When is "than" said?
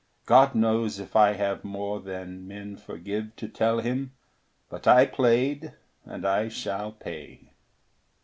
1.99-2.47